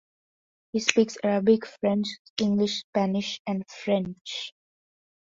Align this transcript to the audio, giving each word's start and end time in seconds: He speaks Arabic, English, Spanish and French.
He 0.73 0.79
speaks 0.79 1.19
Arabic, 1.23 1.61
English, 2.39 2.79
Spanish 2.79 3.39
and 3.45 3.63
French. 3.69 4.51